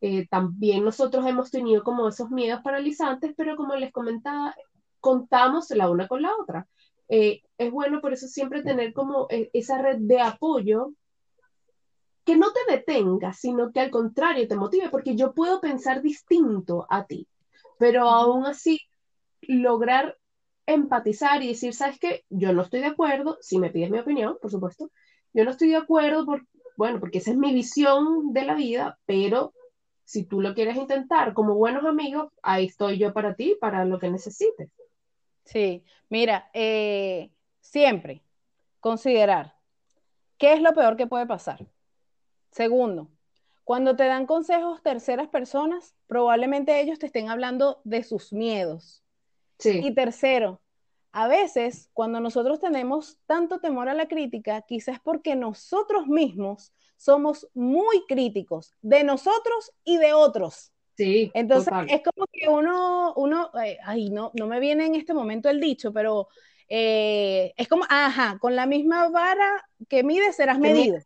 [0.02, 4.56] Eh, también nosotros hemos tenido como esos miedos paralizantes, pero como les comentaba,
[5.00, 6.68] contamos la una con la otra.
[7.08, 10.94] Eh, es bueno por eso siempre tener como eh, esa red de apoyo
[12.24, 16.88] que no te detenga, sino que al contrario te motive, porque yo puedo pensar distinto
[16.90, 17.28] a ti,
[17.78, 18.82] pero aún así
[19.42, 20.18] lograr
[20.66, 22.26] empatizar y decir, ¿sabes qué?
[22.30, 24.90] Yo no estoy de acuerdo, si me pides mi opinión, por supuesto,
[25.34, 28.98] yo no estoy de acuerdo, por, bueno, porque esa es mi visión de la vida,
[29.06, 29.54] pero
[30.06, 34.00] si tú lo quieres intentar como buenos amigos, ahí estoy yo para ti, para lo
[34.00, 34.70] que necesites.
[35.44, 38.24] Sí, mira, eh, siempre
[38.80, 39.56] considerar
[40.38, 41.66] qué es lo peor que puede pasar.
[42.52, 43.10] Segundo,
[43.64, 49.04] cuando te dan consejos terceras personas, probablemente ellos te estén hablando de sus miedos.
[49.58, 49.82] Sí.
[49.84, 50.62] Y tercero,
[51.12, 57.48] a veces cuando nosotros tenemos tanto temor a la crítica, quizás porque nosotros mismos somos
[57.54, 60.72] muy críticos de nosotros y de otros.
[60.96, 61.30] Sí.
[61.34, 65.50] Entonces es como que uno, uno, eh, ay, no, no me viene en este momento
[65.50, 66.30] el dicho, pero
[66.70, 70.98] eh, es como, ajá, con la misma vara que mides serás medido.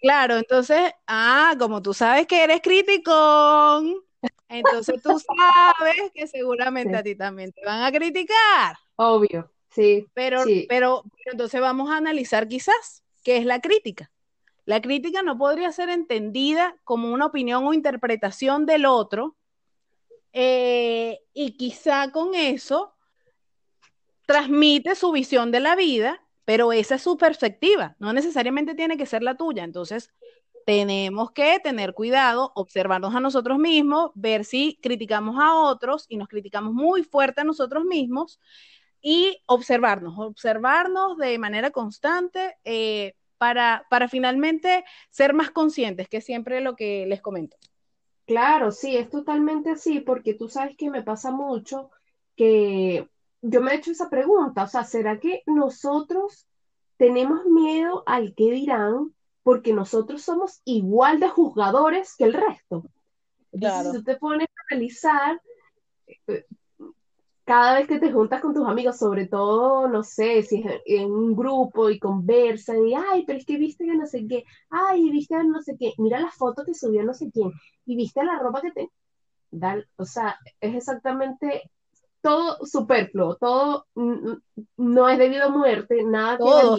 [0.00, 3.82] Claro, entonces, ah, como tú sabes que eres crítico,
[4.48, 8.76] entonces tú sabes que seguramente a ti también te van a criticar.
[8.94, 10.06] Obvio, sí.
[10.14, 14.10] Pero, pero, pero entonces vamos a analizar quizás qué es la crítica.
[14.66, 19.36] La crítica no podría ser entendida como una opinión o interpretación del otro,
[20.34, 22.92] eh, y quizá con eso
[24.26, 29.04] transmite su visión de la vida pero esa es su perspectiva, no necesariamente tiene que
[29.04, 29.64] ser la tuya.
[29.64, 30.10] Entonces,
[30.64, 36.28] tenemos que tener cuidado, observarnos a nosotros mismos, ver si criticamos a otros y nos
[36.28, 38.40] criticamos muy fuerte a nosotros mismos
[39.02, 46.60] y observarnos, observarnos de manera constante eh, para, para finalmente ser más conscientes, que siempre
[46.60, 47.56] lo que les comento.
[48.26, 51.90] Claro, sí, es totalmente así, porque tú sabes que me pasa mucho
[52.34, 53.08] que
[53.42, 56.46] yo me he hecho esa pregunta, o sea, ¿será que nosotros
[56.96, 62.84] tenemos miedo al que dirán porque nosotros somos igual de juzgadores que el resto?
[63.52, 65.40] Entonces, si tú te pones a analizar,
[66.26, 66.46] eh,
[67.46, 71.10] cada vez que te juntas con tus amigos, sobre todo, no sé, si es en
[71.10, 75.08] un grupo y conversan, y, ay, pero es que viste que no sé qué, ay,
[75.10, 77.52] viste a no sé qué, mira la foto que subió no sé quién,
[77.86, 78.90] y viste la ropa que te...
[79.48, 81.70] Da, o sea, es exactamente
[82.20, 86.76] todo superfluo, todo no es debido a muerte, nada todo,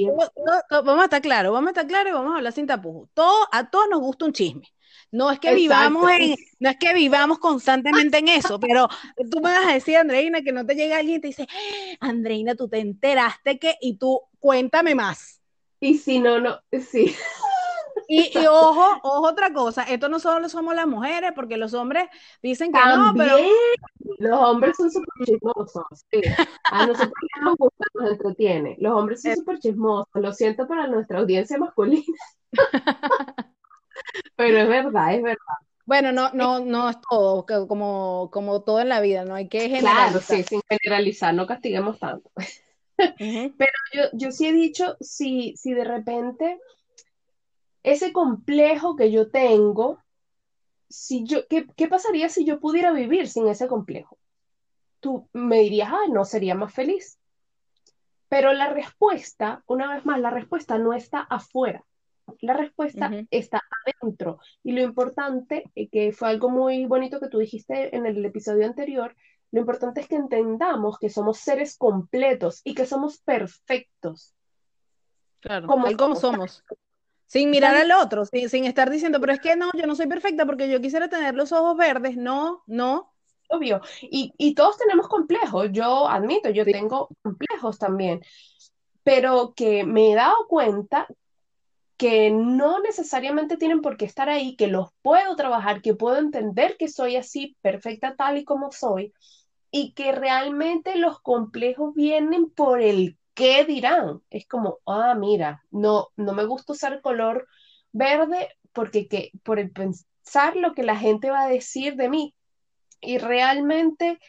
[0.69, 3.09] vamos a estar claros, vamos a estar claros y vamos a hablar sin tapujos.
[3.13, 4.67] Todo, a todos nos gusta un chisme.
[5.11, 8.87] No es que vivamos en, no es que vivamos constantemente en eso, pero
[9.31, 11.47] tú me vas a decir, Andreina, que no te llega alguien y te dice,
[11.99, 15.41] Andreina, tú te enteraste que, y tú cuéntame más.
[15.79, 16.59] Y si no, no,
[16.91, 17.15] sí.
[18.07, 22.07] Y, ojo, ojo otra cosa, esto no solo somos las mujeres, porque los hombres
[22.41, 23.37] dicen que no, pero...
[24.19, 25.83] Los hombres son súper chismosos,
[26.71, 28.77] A nosotros nos gusta, nos entretiene.
[28.79, 32.05] Los hombres son súper chismosos, lo siento para nuestra audiencia masculina.
[34.35, 35.55] pero es verdad, es verdad.
[35.85, 39.69] Bueno, no, no, no es todo, como, como todo en la vida, no hay que
[39.69, 40.09] generalizar.
[40.09, 42.29] Claro, sí, sin generalizar, no castiguemos tanto.
[42.97, 46.59] Pero yo, yo sí he dicho, si, si de repente
[47.83, 50.03] ese complejo que yo tengo,
[50.89, 54.17] si yo, ¿qué, ¿qué, pasaría si yo pudiera vivir sin ese complejo?
[54.99, 57.17] Tú me dirías, ah, no sería más feliz.
[58.27, 61.85] Pero la respuesta, una vez más, la respuesta no está afuera,
[62.41, 64.39] la respuesta está adentro.
[64.63, 68.65] Y lo importante, eh, que fue algo muy bonito que tú dijiste en el episodio
[68.65, 69.15] anterior,
[69.51, 74.33] lo importante es que entendamos que somos seres completos y que somos perfectos.
[75.39, 76.63] Claro, como, como somos.
[77.25, 80.45] Sin mirar al otro, sin, estar diciendo, pero es que no, yo no soy perfecta
[80.45, 82.15] porque yo quisiera tener los ojos verdes.
[82.17, 83.13] No, no.
[83.49, 83.81] Obvio.
[84.01, 85.69] Y, y todos tenemos complejos.
[85.71, 88.21] Yo admito, yo tengo complejos también.
[89.03, 91.07] Pero que me he dado cuenta
[91.97, 96.77] que no necesariamente tienen por qué estar ahí, que los puedo trabajar, que puedo entender
[96.77, 99.13] que soy así, perfecta tal y como soy,
[99.71, 104.21] y que realmente los complejos vienen por el qué dirán.
[104.29, 107.47] Es como, ah, mira, no, no me gusta usar color
[107.91, 112.35] verde porque que, por el pensar lo que la gente va a decir de mí.
[113.01, 114.19] Y realmente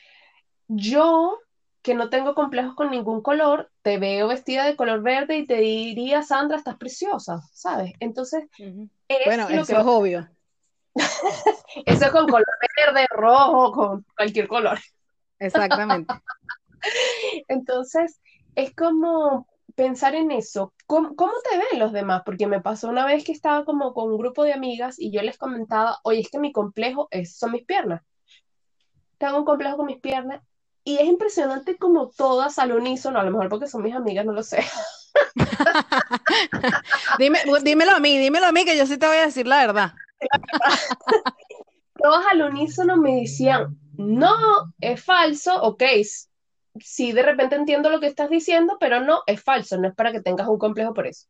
[0.69, 1.39] yo,
[1.83, 5.57] que no tengo complejos con ningún color, te veo vestida de color verde y te
[5.57, 7.93] diría, Sandra, estás preciosa, ¿sabes?
[8.01, 8.45] Entonces,
[9.25, 10.29] bueno, eso es obvio.
[11.87, 14.79] eso es con color verde, rojo, con cualquier color.
[15.39, 16.13] Exactamente.
[17.49, 18.21] Entonces,
[18.55, 20.75] es como pensar en eso.
[20.87, 22.23] ¿Cómo, te ven los demás?
[22.25, 25.23] Porque me pasó una vez que estaba como con un grupo de amigas y yo
[25.23, 28.03] les comentaba, oye, es que mi complejo es, son mis piernas.
[29.19, 30.43] Tengo un complejo con mis piernas
[30.89, 34.33] y es impresionante como todas al unísono, a lo mejor porque son mis amigas, no
[34.33, 34.65] lo sé.
[37.19, 39.67] Dime, dímelo a mí, dímelo a mí que yo sí te voy a decir la
[39.67, 39.93] verdad.
[42.03, 44.35] todas al unísono me decían, no,
[44.81, 45.83] es falso, ok,
[46.81, 50.11] sí de repente entiendo lo que estás diciendo, pero no, es falso, no es para
[50.11, 51.27] que tengas un complejo por eso.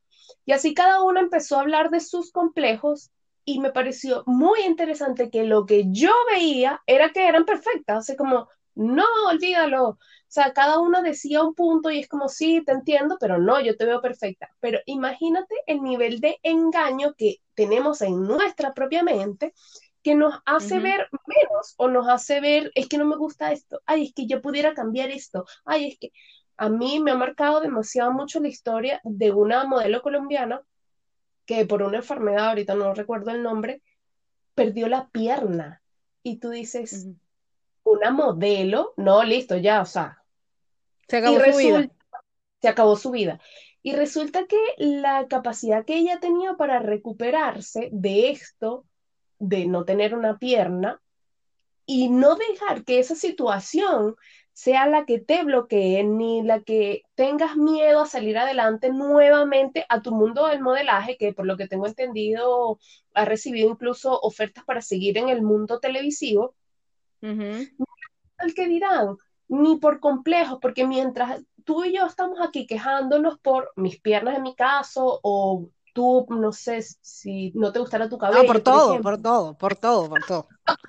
[0.47, 3.11] Y así cada uno empezó a hablar de sus complejos
[3.45, 8.15] y me pareció muy interesante que lo que yo veía era que eran perfectas, así
[8.15, 8.47] como,
[8.79, 9.89] no, olvídalo.
[9.89, 13.61] O sea, cada uno decía un punto y es como, sí, te entiendo, pero no,
[13.61, 14.49] yo te veo perfecta.
[14.61, 19.53] Pero imagínate el nivel de engaño que tenemos en nuestra propia mente
[20.03, 23.81] que nos hace ver menos o nos hace ver, es que no me gusta esto,
[23.85, 26.13] ay, es que yo pudiera cambiar esto, ay, es que
[26.57, 30.63] a mí me ha marcado demasiado mucho la historia de una modelo colombiana
[31.47, 33.83] que por una enfermedad, ahorita no recuerdo el nombre,
[34.55, 35.83] perdió la pierna.
[36.23, 37.09] Y tú dices,
[37.91, 40.23] una modelo, no, listo, ya, o sea.
[41.09, 41.91] Se acabó su vida.
[42.61, 43.41] Se acabó su vida.
[43.83, 48.85] Y resulta que la capacidad que ella tenía para recuperarse de esto
[49.39, 51.01] de no tener una pierna
[51.87, 54.17] y no dejar que esa situación
[54.53, 60.03] sea la que te bloquee ni la que tengas miedo a salir adelante nuevamente a
[60.03, 62.81] tu mundo del modelaje, que por lo que tengo entendido
[63.15, 66.57] ha recibido incluso ofertas para seguir en el mundo televisivo.
[67.21, 69.17] El que dirán,
[69.49, 74.43] ni por complejo, porque mientras tú y yo estamos aquí quejándonos por mis piernas en
[74.43, 78.43] mi caso o tú, no sé si no te gustara tu cabello.
[78.43, 80.47] No, por todo, por, todo, por todo, por todo.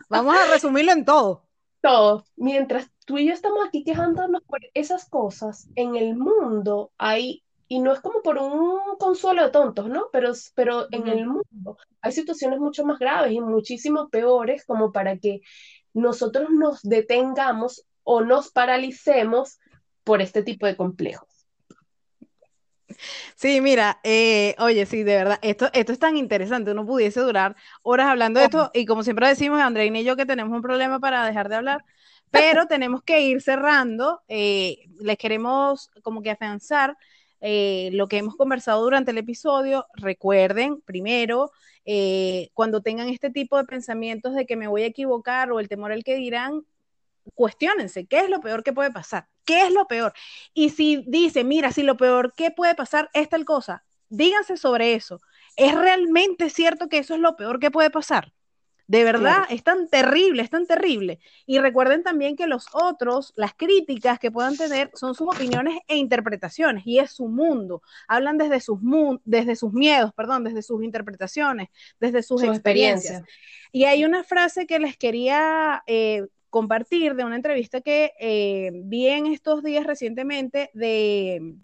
[0.09, 1.43] Vamos a resumirlo en todo.
[1.81, 2.25] Todo.
[2.35, 7.79] Mientras tú y yo estamos aquí quejándonos por esas cosas, en el mundo hay, y
[7.79, 10.09] no es como por un consuelo de tontos, ¿no?
[10.11, 15.17] Pero, pero en el mundo hay situaciones mucho más graves y muchísimo peores como para
[15.17, 15.41] que
[15.93, 19.60] nosotros nos detengamos o nos paralicemos
[20.04, 21.28] por este tipo de complejos.
[23.36, 27.56] Sí, mira, eh, oye, sí, de verdad, esto, esto es tan interesante, uno pudiese durar
[27.83, 31.00] horas hablando de esto, y como siempre decimos, Andreina y yo que tenemos un problema
[31.00, 31.85] para dejar de hablar,
[32.31, 36.98] pero tenemos que ir cerrando, eh, les queremos como que afianzar
[37.42, 41.52] eh, lo que hemos conversado durante el episodio, recuerden, primero,
[42.54, 45.92] cuando tengan este tipo de pensamientos de que me voy a equivocar o el temor
[45.92, 46.63] al que dirán,
[47.33, 49.27] cuestionense, ¿qué es lo peor que puede pasar?
[49.46, 50.13] ¿Qué es lo peor?
[50.54, 54.94] Y si dice, mira, si lo peor que puede pasar es tal cosa, díganse sobre
[54.94, 55.19] eso.
[55.56, 58.33] ¿Es realmente cierto que eso es lo peor que puede pasar?
[58.90, 61.19] De verdad, es tan terrible, es tan terrible.
[61.46, 65.96] Y recuerden también que los otros, las críticas que puedan tener, son sus opiniones e
[65.98, 67.83] interpretaciones, y es su mundo.
[68.08, 68.79] Hablan desde sus,
[69.25, 71.69] desde sus miedos, perdón, desde sus interpretaciones,
[72.00, 73.21] desde sus experiencias.
[73.71, 79.06] Y hay una frase que les quería eh, compartir de una entrevista que eh, vi
[79.06, 81.58] en estos días recientemente de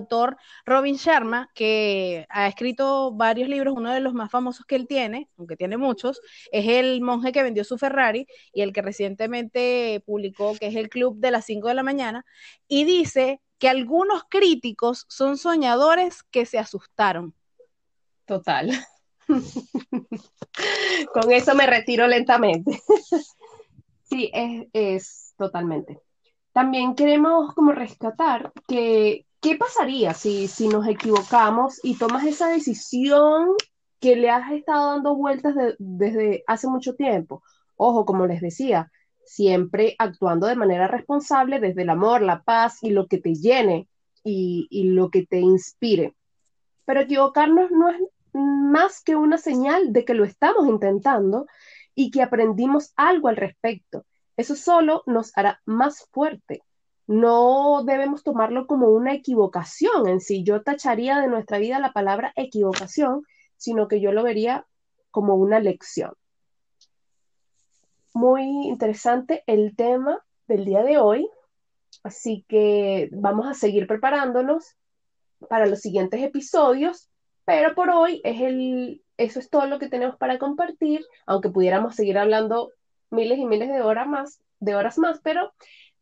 [0.00, 4.86] autor Robin Sharma, que ha escrito varios libros, uno de los más famosos que él
[4.86, 6.20] tiene, aunque tiene muchos,
[6.52, 10.88] es El monje que vendió su Ferrari y el que recientemente publicó, que es el
[10.88, 12.24] Club de las 5 de la mañana,
[12.68, 17.34] y dice que algunos críticos son soñadores que se asustaron.
[18.24, 18.70] Total.
[21.12, 22.80] Con eso me retiro lentamente.
[24.04, 25.98] sí, es, es totalmente.
[26.52, 33.54] También queremos como rescatar que ¿qué pasaría si, si nos equivocamos y tomas esa decisión
[34.00, 37.42] que le has estado dando vueltas desde hace mucho tiempo?
[37.76, 38.90] Ojo, como les decía,
[39.24, 43.88] siempre actuando de manera responsable desde el amor, la paz y lo que te llene
[44.24, 46.16] y, y lo que te inspire.
[46.84, 48.00] Pero equivocarnos no es
[48.32, 51.46] más que una señal de que lo estamos intentando
[51.94, 54.04] y que aprendimos algo al respecto.
[54.36, 56.62] Eso solo nos hará más fuerte
[57.08, 60.44] no debemos tomarlo como una equivocación en sí.
[60.44, 63.24] Yo tacharía de nuestra vida la palabra equivocación,
[63.56, 64.66] sino que yo lo vería
[65.10, 66.12] como una lección.
[68.12, 71.26] Muy interesante el tema del día de hoy,
[72.02, 74.76] así que vamos a seguir preparándonos
[75.48, 77.08] para los siguientes episodios,
[77.46, 81.94] pero por hoy es el, eso es todo lo que tenemos para compartir, aunque pudiéramos
[81.94, 82.70] seguir hablando
[83.10, 85.52] miles y miles de horas más, de horas más, pero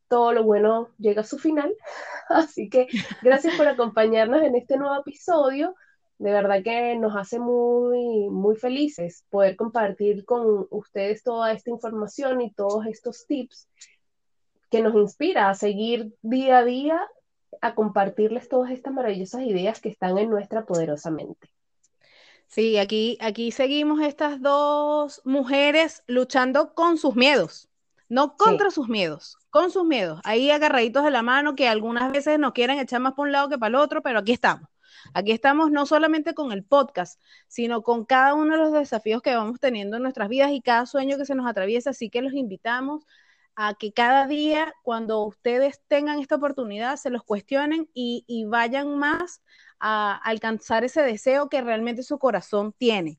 [0.08, 1.74] todo lo bueno llega a su final.
[2.28, 2.88] Así que
[3.22, 5.74] gracias por acompañarnos en este nuevo episodio.
[6.18, 12.40] De verdad que nos hace muy, muy felices poder compartir con ustedes toda esta información
[12.40, 13.68] y todos estos tips
[14.70, 17.06] que nos inspira a seguir día a día
[17.60, 21.50] a compartirles todas estas maravillosas ideas que están en nuestra poderosa mente.
[22.48, 27.68] Sí, aquí, aquí seguimos estas dos mujeres luchando con sus miedos,
[28.08, 32.38] no contra sus miedos, con sus miedos, ahí agarraditos de la mano que algunas veces
[32.38, 34.68] nos quieren echar más por un lado que para el otro, pero aquí estamos.
[35.14, 39.34] Aquí estamos no solamente con el podcast, sino con cada uno de los desafíos que
[39.34, 42.32] vamos teniendo en nuestras vidas y cada sueño que se nos atraviesa, así que los
[42.32, 43.04] invitamos
[43.54, 48.98] a que cada día, cuando ustedes tengan esta oportunidad, se los cuestionen y, y vayan
[48.98, 49.42] más
[49.80, 53.18] a alcanzar ese deseo que realmente su corazón tiene.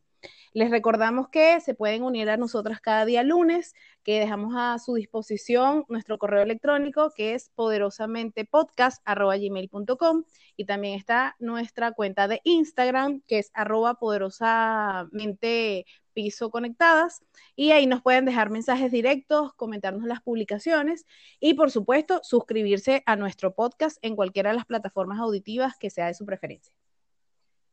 [0.53, 3.73] Les recordamos que se pueden unir a nosotras cada día lunes,
[4.03, 10.23] que dejamos a su disposición nuestro correo electrónico que es poderosamentepodcast.gmail.com
[10.55, 17.19] y también está nuestra cuenta de Instagram que es arroba poderosamente piso conectadas
[17.55, 21.05] y ahí nos pueden dejar mensajes directos, comentarnos las publicaciones
[21.39, 26.07] y por supuesto suscribirse a nuestro podcast en cualquiera de las plataformas auditivas que sea
[26.07, 26.73] de su preferencia.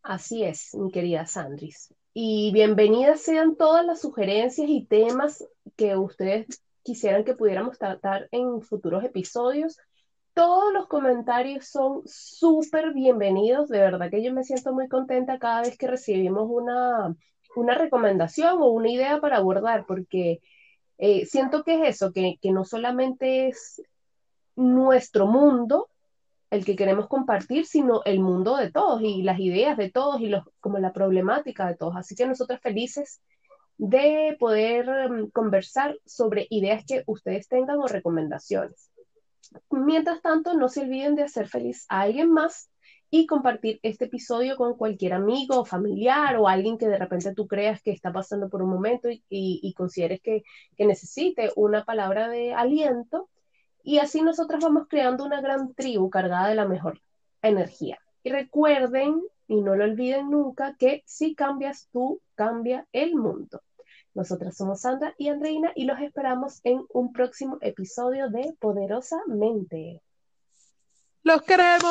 [0.03, 5.45] Así es, mi querida Sandris y bienvenidas sean todas las sugerencias y temas
[5.77, 9.79] que ustedes quisieran que pudiéramos tratar en futuros episodios.
[10.33, 15.63] Todos los comentarios son súper bienvenidos, de verdad que yo me siento muy contenta cada
[15.63, 17.17] vez que recibimos una,
[17.57, 20.41] una recomendación o una idea para abordar, porque
[20.99, 23.83] eh, siento que es eso, que, que no solamente es
[24.55, 25.89] nuestro mundo,
[26.51, 30.29] el que queremos compartir, sino el mundo de todos y las ideas de todos y
[30.29, 31.97] los, como la problemática de todos.
[31.97, 33.21] Así que nosotros felices
[33.77, 38.91] de poder mm, conversar sobre ideas que ustedes tengan o recomendaciones.
[39.71, 42.71] Mientras tanto, no se olviden de hacer feliz a alguien más
[43.11, 47.81] y compartir este episodio con cualquier amigo familiar o alguien que de repente tú creas
[47.83, 50.43] que está pasando por un momento y, y consideres que,
[50.77, 53.29] que necesite una palabra de aliento
[53.85, 57.01] y así nosotros vamos creando una gran tribu cargada de la mejor
[57.43, 57.99] energía.
[58.23, 63.61] Y recuerden, y no lo olviden nunca, que si cambias tú, cambia el mundo.
[64.15, 70.01] Nosotras somos Sandra y Andreina y los esperamos en un próximo episodio de Poderosamente.
[71.23, 71.85] ¡Los queremos!